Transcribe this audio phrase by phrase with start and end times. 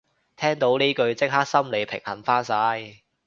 [0.35, 3.01] 聽到呢句即刻心理平衡返晒